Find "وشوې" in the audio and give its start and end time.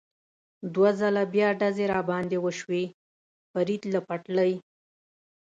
2.45-2.83